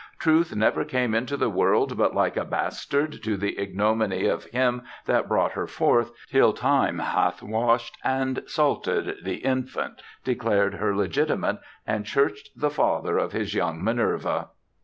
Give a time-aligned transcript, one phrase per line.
[0.17, 4.81] "truth never came into the world but, like a bastard, to the ignominy of him
[5.05, 11.59] that brought her forth, till time hath washed and salted the infant, declared her legitimate,
[11.85, 14.47] and churched the father of his young Minerva."